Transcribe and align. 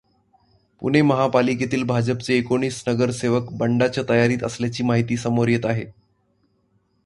पुणे 0.81 1.01
महापालिकेतील 1.01 1.83
भाजपचे 1.83 2.33
एकोणीस 2.33 2.83
नगरसेवक 2.87 3.51
बंडाच्या 3.51 4.03
तयारीत 4.09 4.43
असल्याची 4.43 4.83
माहिती 4.83 5.17
समोर 5.17 5.47
येत 5.47 5.65
आहे. 5.65 5.85